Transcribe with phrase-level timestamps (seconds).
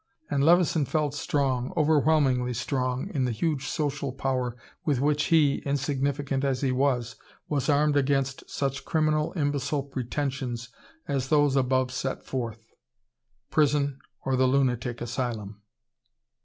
[0.31, 6.43] And Levison felt strong, overwhelmingly strong, in the huge social power with which he, insignificant
[6.43, 10.69] as he was, was armed against such criminal imbecile pretensions
[11.07, 12.65] as those above set forth.
[13.51, 15.61] Prison or the lunatic asylum.